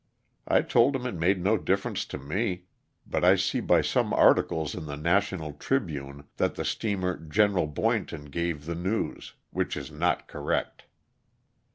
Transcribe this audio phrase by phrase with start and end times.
[0.47, 2.63] I told him it made no difference to me,
[3.05, 7.67] but I see by some articles in the National Tribune, that the steamer '* General
[7.67, 10.85] Boynton," gave the news, which is not correct.